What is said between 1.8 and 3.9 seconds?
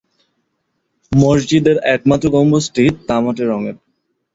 একমাত্র গম্বুজটি তামাটে রঙের।